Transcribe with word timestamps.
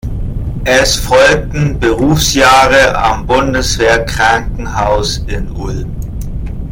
Es 0.65 0.95
folgten 0.95 1.77
Berufsjahre 1.79 2.97
am 2.97 3.27
Bundeswehrkrankenhaus 3.27 5.19
in 5.27 5.51
Ulm. 5.51 5.95